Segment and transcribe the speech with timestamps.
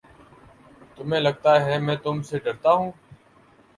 [0.95, 2.91] تمہیں لگتا ہے میں تم سے ڈرتا ہوں؟